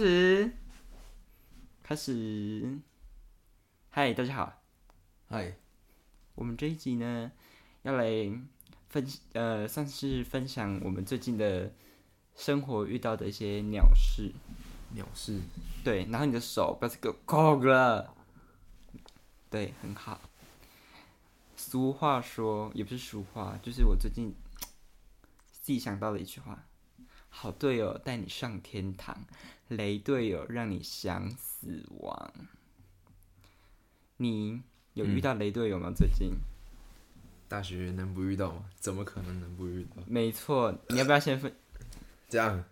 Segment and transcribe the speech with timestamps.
[0.00, 0.50] 始，
[1.82, 2.78] 开始。
[3.90, 4.62] 嗨，大家好，
[5.28, 5.58] 嗨，
[6.34, 7.30] 我们这一集呢，
[7.82, 8.06] 要来
[8.88, 11.74] 分呃，算是分享我们最近的
[12.34, 14.32] 生活遇到的一些鸟事。
[14.94, 15.38] 鸟事，
[15.84, 18.14] 对，然后你的手不要再给我扣了。
[19.50, 20.18] 对，很好。
[21.56, 24.34] 俗话说，也不是俗话，就是我最近
[25.52, 26.64] 自己想到的一句话：
[27.30, 29.16] 好队友带你上天堂，
[29.68, 32.32] 雷队友让你想死亡。
[34.18, 34.60] 你
[34.92, 35.90] 有遇到雷队友吗？
[35.96, 36.32] 最近？
[37.48, 38.64] 大学能不遇到吗？
[38.78, 40.02] 怎么可能能不遇到？
[40.06, 41.54] 没错，你要不要先分？
[42.28, 42.62] 这样，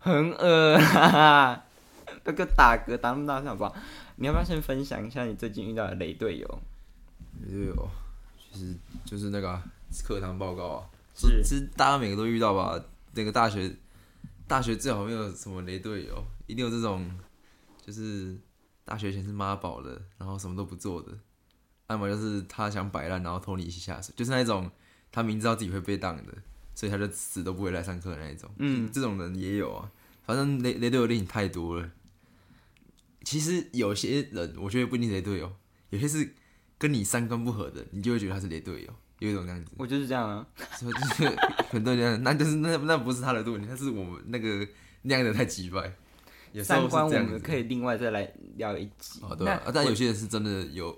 [0.00, 1.64] 很恶啊！
[2.24, 3.76] 那个打嗝打那么大声好不好？
[4.16, 6.62] 你要不要先分享一下你最近遇到的雷队友？
[7.42, 7.90] 雷队友，
[8.50, 9.62] 其实就是那个啊
[10.04, 12.82] 课堂报告啊，是其实大家每个都遇到吧？
[13.14, 13.76] 那个大学，
[14.46, 17.10] 大学最好没有什么雷队友，一定有这种，
[17.84, 18.38] 就是
[18.84, 21.18] 大学前是妈宝的，然后什么都不做的，
[21.88, 24.70] 要么就是他想摆烂，然后拖你一起下水，就是那种
[25.12, 26.34] 他明知道自己会被当的，
[26.74, 28.50] 所以他就死都不会来上课的那一种。
[28.58, 29.90] 嗯这种人也有啊，
[30.24, 31.90] 反正雷雷队友的你太多了。
[33.24, 35.50] 其实有些人我觉得不一定是雷队友，
[35.90, 36.34] 有些是
[36.76, 39.70] 跟你三观不合的，你就会觉得他是雷队友，有一种这样子。
[39.76, 40.46] 我就是这样啊。
[40.76, 41.36] 所以就是
[41.70, 44.66] 很多人，那就是那那不是他的问题，那是我们那个
[45.02, 45.92] 那样的太击败。
[46.52, 49.20] 有时候是三观我这样子们可以另外再来聊一集。
[49.22, 50.96] 哦，对啊那，但有些人是真的有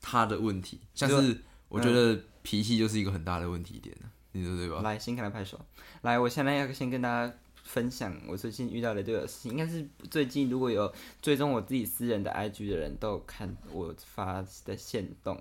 [0.00, 4.82] 他的问题，像是我觉得脾气就是一个很大的问题点啊你说对吧？
[4.82, 5.58] 来，先看他拍手。
[6.02, 15.40] 来，我现在要先跟大家分享我最近遇到的这个事情，应该是最近如果有追踪我自己私人的 IG 的人都有看我发的线动。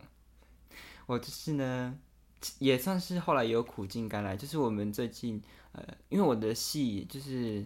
[1.07, 1.97] 我就是呢，
[2.59, 5.41] 也算是后来也有苦尽甘来，就是我们最近
[5.74, 7.66] 呃，因为我的系就是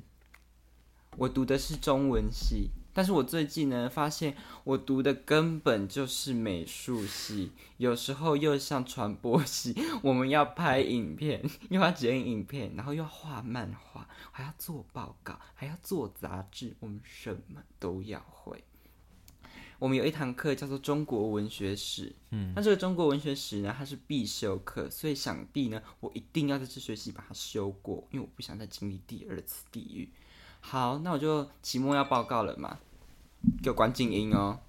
[1.17, 18.63] 我读的是中文系，但是我最近呢发现我读的根本就是美术系，有时候又像传播系， 我们要拍影片，又要剪影片，然后又要画漫画，还要做报告，还要做杂志，我们什么都要会。
[19.85, 30.09] 我们有一堂课叫做中国文学史，嗯，那这个中国文学史呢，它是必修课，所以想必呢，我一定要在这学期把它修过，因为我不想再经历第二次地狱。
[30.59, 32.79] 好，那我就期末要报告了嘛，
[33.61, 34.59] 给我关静音哦。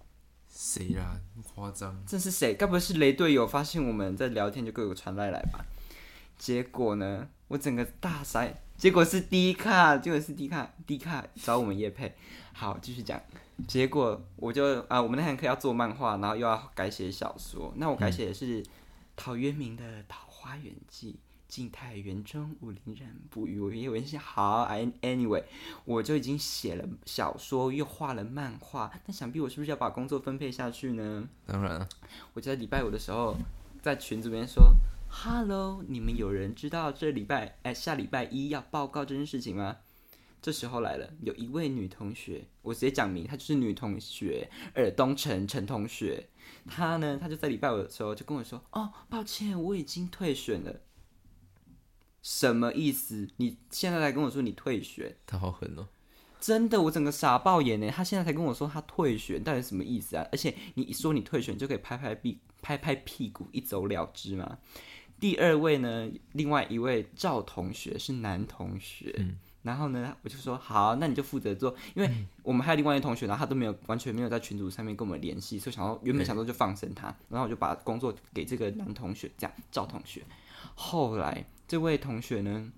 [0.51, 1.19] 谁啦？
[1.55, 1.99] 夸张？
[2.07, 2.55] 这是谁？
[2.55, 5.65] 该不会是雷队友发现我们在聊天就给我传来来吧？
[6.37, 12.15] 结果呢，我整个大傻眼，结果是低卡，结果是低卡，低卡找我们叶配。
[12.53, 13.21] 好，继续讲。
[13.67, 17.73] 结果我就啊、我们那堂课要做漫画，然后又要改写小说。
[17.77, 18.65] 那我改写的是
[19.17, 21.13] 陶渊明的《桃花源记》。
[21.49, 25.45] 晋太元中武陵人，不与我也文系好，I anyway，
[25.85, 31.27] 我就已经写了小说，又画了漫画，那想必我是不是要把工作分配下去呢？
[31.47, 31.89] 当然了，
[32.35, 33.37] 我就在礼拜五的时候
[33.81, 34.75] 在群组里面说
[35.23, 39.79] ：“Hello，你们有人知道这礼拜哎下礼拜一要报告这件事情吗？”
[40.43, 46.29] 这时候来了，有一位女同学，我直接讲明，她就是女同学尔东城陈同学。
[46.67, 50.83] 她呢，她就在礼拜五的时候就跟我说：“哦，抱歉，我已经退选了。”
[52.23, 53.29] 什么意思？
[53.39, 55.17] 你现在来跟我说你退选？
[55.27, 55.89] 她好狠哦！
[56.39, 57.91] 真的，我整个傻爆眼呢！
[57.91, 60.29] 他现在才跟我说他退选，到底什么意思啊？
[60.31, 64.59] 而且你一说你退选，就可以拍拍屁拍拍屁股一走了之吗？
[65.19, 69.15] 第二位呢，另外一位赵同学是男同学，
[69.63, 72.11] 然后呢，我就说好，那你就负责做，因为
[72.43, 80.23] 我们还有另外一位同学，然后他都没有完全没有在群组上面跟我们联系，所以想说原本想说就放生他，然后我就把工作给这个男同学，这样赵同学。
[80.75, 82.71] 后来这位同学呢，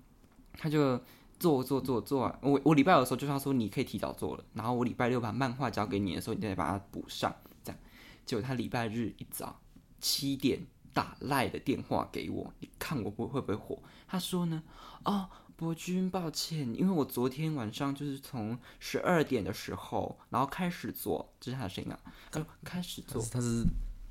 [0.53, 0.99] 他就
[1.39, 7.79] 做做做做完，我我礼拜五的时候就跟他说你可以提早做了，然后我礼拜六把漫画交给你的时候，你再把它补上，这样。
[8.25, 9.59] 结果他礼拜日一早
[9.99, 10.65] 七点
[10.99, 13.79] 打赖的电话给我，你看我不会不会火？
[14.05, 14.61] 他说呢，
[15.05, 21.97] 哦，伯君，抱歉，因为我昨天晚上就是从十二点的时候，然后开始做，这是他的声音啊，
[22.29, 23.63] 他说开始做，他是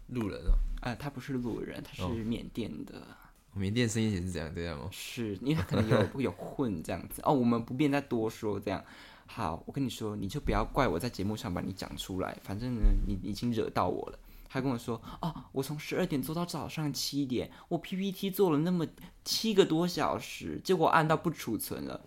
[0.06, 3.06] 路人哦，呃，他不是路人，他是缅甸的。
[3.52, 4.88] 缅甸声音也是这样这样吗。
[4.90, 8.82] 是因为他可能有 有混这样子哦，我们不便再多说这样。
[9.26, 14.18] 好，我跟你说，你就不要怪我在节目上把你讲出来，反正呢，你已经惹到我了。
[14.48, 18.86] 他跟我说，哦，我从十二点做到早上七点，我 PPT 做了那么
[19.24, 22.06] 七个多小时，结果按到不储存了。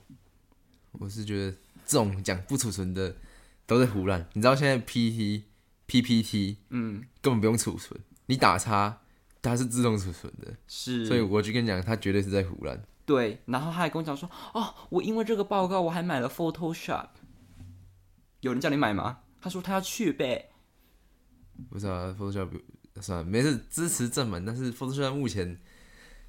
[0.94, 1.52] 我是觉得
[1.86, 3.16] 这种讲不储存的
[3.66, 4.28] 都在胡乱。
[4.34, 5.44] 你知道现在 PPT
[5.86, 9.02] PPT 嗯，根本不用储存，你打叉
[9.42, 12.82] 它是自动储存的，是，所以我就跟你讲，他绝对是在胡乱。
[13.06, 17.08] 对，然后他还跟我讲说，哦，我因为这个报告我还买了 Photoshop。
[18.42, 19.20] 有人叫你买吗？
[19.42, 20.51] 他说他要去呗。
[21.70, 22.50] 不是啊，Photoshop
[23.00, 25.58] 算了，没事，支持正版，但是 Photoshop 目前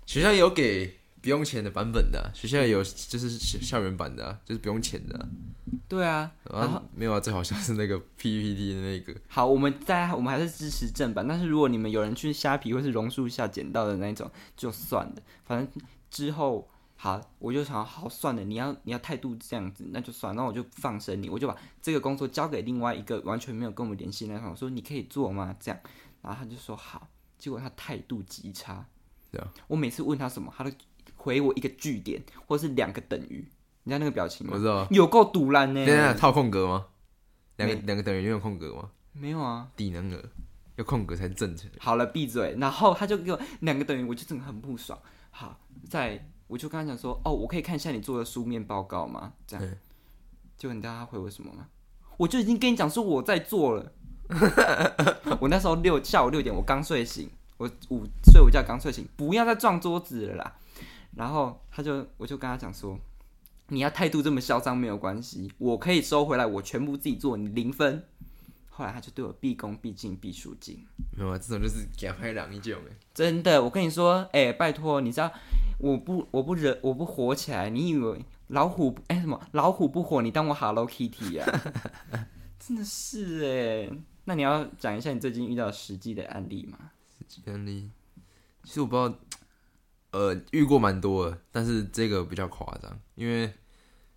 [0.06, 5.29] 学校有给不用钱的版本的啊、学校有就是校校园版的啊、就是不用钱的啊、
[5.88, 16.69] 对啊，然后啊，没有啊，最好像是那个 PPT 的那个，好，我们在我们还是支持正版，但是如果你们有人去虾皮或是榕树下捡到的那种，就算了，反正之后
[17.02, 25.52] 好，我就想好算了，你要你要态度这样子，那就算，那我就放生你，我就把这个工作交给另外一个完全没有跟我们联系那种，我说你可以做吗？
[25.58, 25.81] 这样，
[26.20, 28.87] 然后他就说好，结果他态度极差，
[29.32, 30.70] 对啊，我每次问他什么，他都
[31.16, 33.44] 回我一个句点或是两个等于，
[33.82, 34.52] 你知道那个表情吗？
[34.55, 34.87] 我知道。
[34.93, 36.87] 有够堵烂呢等一，下，它有空格吗？
[37.56, 38.88] 两个两个等于有空格吗？
[39.12, 39.69] 没有啊。
[39.75, 40.22] 底能额
[40.76, 41.69] 要空格才正确。
[41.81, 42.55] 好了，闭嘴。
[42.60, 44.96] 然后他就给我两个等于，我就真的很不爽。
[45.32, 45.58] 好，
[45.90, 49.32] 在我就跟他讲说，哦，我可以看一下你做的书面报告吗？
[49.46, 49.78] 这样对，
[50.58, 51.66] 结果你知道他回我什么吗？
[52.19, 53.90] 我就已经跟你讲说我在做了。
[55.40, 60.56] 我那时候六下午六点，我刚睡醒，我午睡午觉刚睡醒，不要再撞桌子了啦。
[61.16, 62.98] 然后他就我就跟他讲说，
[63.69, 68.05] 你要态度这么嚣张没有关系，我可以收回来，我全部自己做，你零分。
[68.74, 70.82] 后来他就对我毕恭毕敬毕恭敬。
[71.14, 72.96] 没有啊，这种就是给他拍两一种哎。
[73.12, 75.30] 真的，我跟你说，哎、拜托，你知道，
[75.78, 81.44] 我不，我不惹，我不火起来，你以为老虎，哎、什么老虎不火，你当我 Hello Kitty 呀、
[82.58, 86.78] 真的是哎，那你要讲一下你最近遇到实际的案例吗？
[87.19, 87.90] 实际案例，
[88.64, 89.19] 其实我不知道，
[90.12, 93.52] 呃，遇过蛮多的，但是这个比较夸张，因为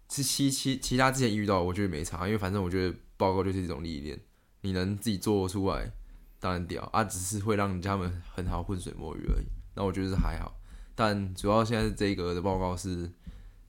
[0.10, 4.20] 是其其其他之前遇到，我觉得没差，因为反正我觉得报告就是一种历练，
[4.66, 5.92] 你能自己做出来，
[6.40, 9.46] 当然屌啊，只是会让人家们很好浑水摸鱼而已。
[9.76, 10.60] 那我觉得是还好，
[10.96, 13.12] 但主要现在这个的报告是，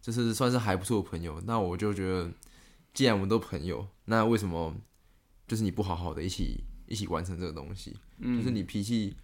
[0.00, 2.32] 就是算是还不错的朋友，那我就觉得，
[2.94, 4.74] 既然我们都朋友，那为什么
[5.46, 7.94] 就是你不好好的一起一起完成这个东西？
[8.22, 9.14] 就是你脾气，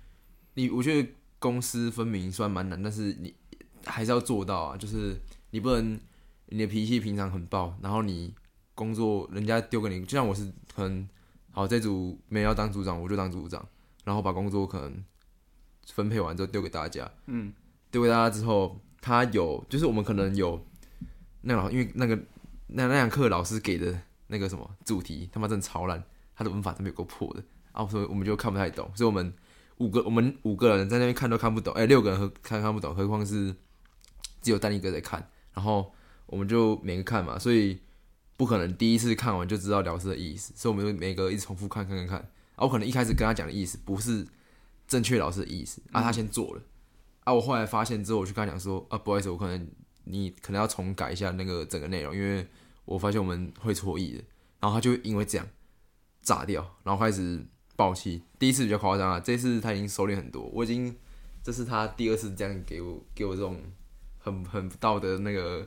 [0.55, 1.09] 你我觉得
[1.39, 3.35] 公私分明虽然蛮难，但是你
[3.87, 4.77] 还是要做到啊。
[4.77, 5.17] 就是
[5.53, 5.99] 你不能
[6.47, 8.35] 你的脾气平常很爆，然后你
[8.75, 11.09] 工作人家丢给你，就像我是可能
[11.53, 13.65] 好这组没人要当组长，我就当组长，
[14.05, 15.05] 然后把工作可能
[15.87, 17.53] 分配完之后丢给大家，嗯，
[17.91, 20.61] 丢给大家之后，他有就是我们可能有
[21.43, 22.19] 那个老因为那个
[22.67, 23.97] 那那堂课老师给的
[24.27, 26.03] 那个什么主题他妈真的超烂，
[26.35, 27.45] 他的文法真的有够破的。
[27.73, 29.33] 啊，所以我们就看不太懂，所以我们
[29.79, 33.55] 五个我们五个人在那边看都看不懂，哎、六个人和看看不懂，何况是
[34.43, 35.91] 只有丹尼哥在看，然后
[36.27, 37.81] 我们就每个看嘛，所以
[38.37, 42.19] 不可能第一次看完就知道老师的意思，所以我们就每个一直重复看看看看，
[42.57, 44.27] 啊，我可能一开始跟他讲的意思不是
[44.89, 46.63] 正确老师的意思，啊，他先做了，
[47.25, 49.69] 啊，我后来发现之后，我去跟他讲说，啊，不好意思，我可能
[50.05, 52.47] 你可能要重改一下那个整个内容，因为
[52.85, 54.25] 我发现我们会错意的，
[54.61, 55.47] 然后他就因为这样
[56.23, 57.45] 炸掉，然后开始
[57.77, 58.23] 爆气。
[58.39, 60.97] 第一次比较夸张啊，这次他已经收敛很多，我已经
[61.43, 63.61] 这是他第二次这样给我给我这种
[64.19, 65.67] 很很不道德那个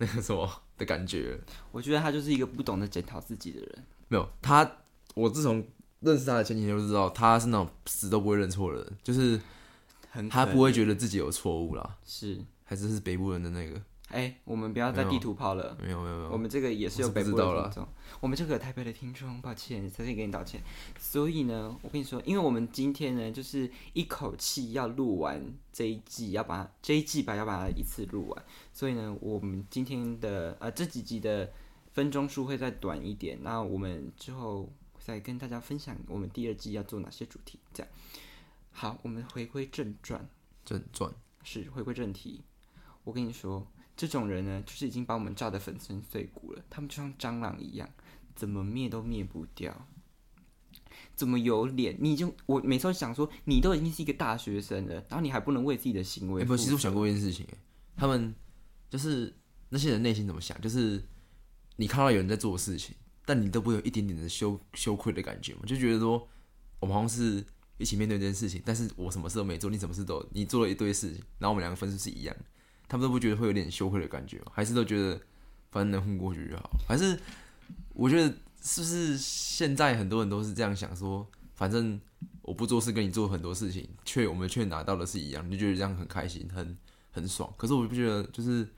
[0.00, 1.38] 那个什么的感觉。
[1.70, 3.84] 我觉得他就是一个不懂得检讨自己的人。
[4.08, 4.68] 没有他，
[5.14, 5.64] 我自从
[6.00, 9.40] 认识他的前几天就知道他是那种死都不会认错的人，就是
[10.10, 11.98] 很他不会觉得自己有错误啦。
[12.04, 13.80] 是，还是是北部人的那个？
[14.10, 15.76] 哎、我们不要在地图跑了。
[15.80, 17.88] 没有没有没有，我们这个也是有北部的听众，
[18.20, 20.60] 我们这个有台北的听众，抱歉，在这里给你道歉。
[20.98, 25.40] 所以呢，我跟你说，因为我们今天呢，就是一口气要录完
[25.72, 28.44] 这一季，要把这一季吧，要把它一次录完。
[28.72, 31.52] 所以呢，我们今天的呃这几集的
[31.92, 33.38] 分钟数会再短一点。
[33.42, 37.60] 那我们之后再跟大家分享我们第二季要做哪些主题。
[37.72, 37.92] 这样，
[38.72, 40.28] 好，我们回归正传。
[40.64, 41.12] 正传。
[41.42, 42.42] 是回归正题，
[43.02, 43.66] 我跟你说，
[44.00, 46.64] 这种人呢，就是已经把我们炸得粉身碎骨了。
[46.70, 47.86] 他们就像蟑螂一样，
[48.34, 49.86] 怎么灭都灭不掉。
[51.14, 51.94] 怎么有脸？
[52.00, 57.58] 你就我每次都想说，你都已经是一个大学生了，然后你还不能为自己的行为哎、负不，其实我想过一件事情、哎，
[57.94, 58.34] 他们
[58.88, 59.36] 就是
[59.68, 61.04] 那些人内心怎么想，就是
[61.76, 62.94] 你看到有人在做事情，
[63.26, 65.60] 但你都不会有一点点的羞羞愧的感觉吗？
[65.66, 66.26] 就觉得说，
[66.80, 67.44] 我们好像是
[67.76, 72.44] 一起面对这件事情，但是我什么事都没做，你什么事都你做了一堆事情，然后我们两个分数是一样的，
[72.90, 74.42] 他们都不觉得会有点羞愧的感觉？
[74.50, 75.18] 还是都觉得
[75.70, 76.68] 反正能混过去就好？
[76.88, 77.16] 还是
[77.94, 82.00] 我觉得是不是现在很多人都是这样想说，反正
[82.42, 86.76] 我不做事跟你做很多事情，却我们却拿到的是一样，就觉得这样很开心，很
[87.12, 87.48] 很爽。
[87.56, 88.68] 可是我不觉得，就是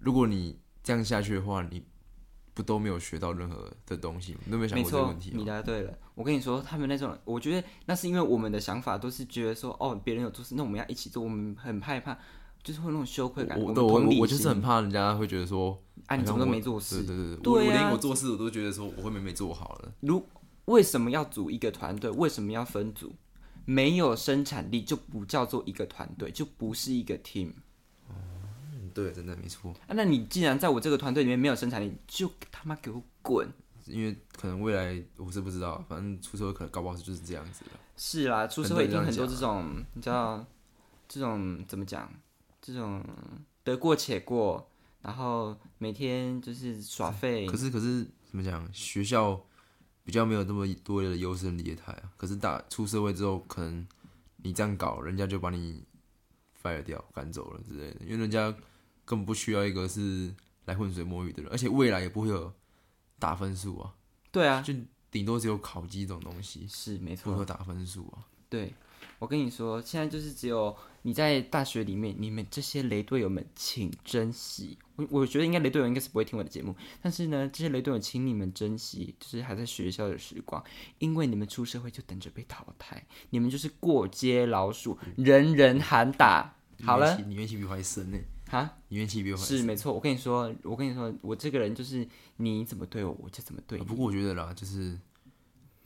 [0.00, 1.82] 如果你这样下去的话，你
[2.52, 4.36] 不都没有学到任何的东西？
[4.44, 5.46] 你都没有想过这个问题，你？
[5.46, 5.98] 答对了。
[6.14, 12.18] 我跟你说，他们那种，我觉得那是因为我们的想法都是觉得说，哦，别人有做事，那我们要一起做，我们很害怕，
[12.66, 13.56] 就是会有那种羞愧感。
[13.56, 17.04] 们我对我同理心我就是很怕人家会觉得说，啊，你怎么都没做事？
[17.04, 19.92] 对对对，我我连我做事我都觉得说我会没没做好了。
[20.00, 20.26] 如
[20.64, 22.10] 为什么要组一个团队？
[22.10, 23.14] 为什么要分组？
[23.64, 27.52] 没有生产力就不叫做一个团队，就不是一个 team
[28.08, 29.72] 嗯，对，真的没错。
[29.86, 29.94] 啊。
[29.94, 33.48] 那你既然在我这个团队里面没有生产力，就他妈给我滚！
[33.86, 37.70] 因为可能未来我是不知道，反正出社会可能搞不好就是这样子的。
[37.96, 40.44] 是啦，出社会一定很多这种，你知道，
[41.08, 42.12] 这种怎么讲？
[42.66, 43.00] 这种
[43.62, 44.68] 得过且过，
[45.00, 47.56] 然后每天就是耍废可。
[47.56, 48.68] 是可是怎么讲？
[48.72, 49.40] 学校
[50.02, 52.10] 比较没有那么多的优胜劣汰啊。
[52.16, 53.86] 可是打出社会之后，可能
[54.38, 55.84] 你这样搞，人家就把你
[56.60, 58.50] fire 掉、赶走了之类的，因为人家
[59.04, 62.52] 根本不需要一个是来浑水摸鱼的人，而且未来也不会有
[63.20, 63.94] 打分数啊，
[64.32, 64.74] 对啊，就
[65.12, 67.32] 顶多只有考绩这种东西，是没错。
[67.32, 68.26] 不会打分数啊。
[68.48, 68.74] 对，
[69.20, 74.76] 我跟你说，现在就是只有你在大学里面，你们这些雷队友们，请珍惜。
[74.96, 80.60] 我我觉得应该雷队友应该是不会听我的节目，但是呢，这些雷队友，请你们珍惜，就是还在学校的时光，
[80.98, 86.56] 因为你们出社会就等着被淘汰，你们就是过街老鼠，人人喊打。
[86.82, 88.18] 好了，你怨气比我还深呢，
[88.50, 89.92] 哈，你怨气比我还是没错。
[89.92, 92.04] 我跟你说，我跟你说，我这个人就是
[92.38, 93.84] 你怎么对我，我就怎么对你。
[93.84, 94.98] 啊不过我觉得啦，就是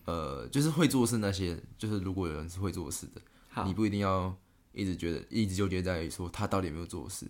[0.06, 3.20] 呃，就是会做事那些，就是如果有人是会做事的，
[3.66, 4.34] 你不一定要
[4.72, 7.26] 一直觉得一直纠结在于说他到底有没有做事，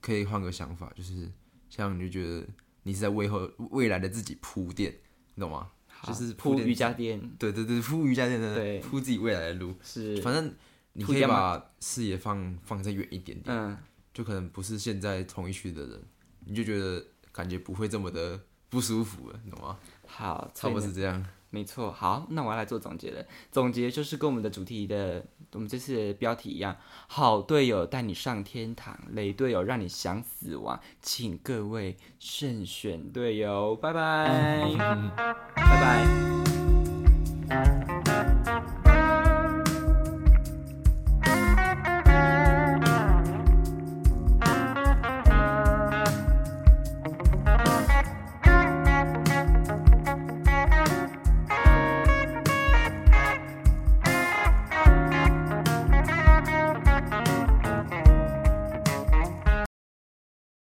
[0.00, 1.30] 可以换个想法，就是
[1.68, 2.46] 像你就觉得
[2.82, 4.94] 你是在为后未来的自己铺垫，
[5.34, 5.70] 你懂吗？
[6.06, 9.74] 就是铺瑜伽垫，对对对，铺瑜伽垫的，铺自己未来的路。
[9.82, 10.50] 是反正
[10.94, 13.76] 你可以把视野放放再远一点点，嗯，
[14.14, 16.02] 就可能不是现在同一区的人，
[16.46, 19.78] 你就觉得感觉不会这么的不舒服了，你懂吗？
[20.06, 21.22] 好，差不多是这样。
[21.50, 23.24] 没错，好，那我要来做总结了。
[23.50, 26.76] 总结就是跟我们的主题的，我们这次的标题一样，
[27.08, 34.64] 好队友带你上天堂，雷队友让你想死亡，请各位慎选队友，拜拜，
[35.54, 36.39] 拜拜。